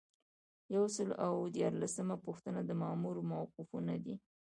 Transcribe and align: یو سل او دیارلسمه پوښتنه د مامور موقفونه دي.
یو 0.75 0.85
سل 0.95 1.09
او 1.25 1.33
دیارلسمه 1.55 2.15
پوښتنه 2.25 2.59
د 2.65 2.71
مامور 2.81 3.15
موقفونه 3.31 3.93
دي. 4.03 4.15